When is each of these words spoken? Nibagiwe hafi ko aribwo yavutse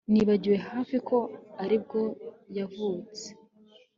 Nibagiwe 0.11 0.57
hafi 0.69 0.95
ko 1.07 1.17
aribwo 1.63 2.01
yavutse 2.57 3.27